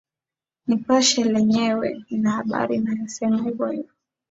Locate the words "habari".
2.31-2.75